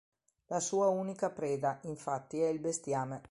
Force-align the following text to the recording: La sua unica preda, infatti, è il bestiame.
La 0.47 0.59
sua 0.59 0.87
unica 0.87 1.29
preda, 1.29 1.77
infatti, 1.83 2.41
è 2.41 2.47
il 2.47 2.57
bestiame. 2.57 3.19